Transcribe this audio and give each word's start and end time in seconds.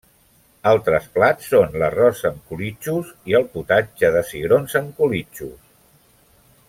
Altres 0.69 1.03
plats 1.17 1.49
són 1.51 1.75
l'arròs 1.83 2.23
amb 2.29 2.41
colitxos 2.53 3.13
i 3.33 3.37
el 3.41 3.45
potatge 3.59 4.13
de 4.17 4.25
cigrons 4.31 4.75
amb 4.81 4.99
colitxos. 5.03 5.57